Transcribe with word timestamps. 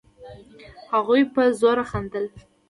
هغوی 0.93 1.21
په 1.33 1.41
زوره 1.59 1.83
خندل. 1.91 2.25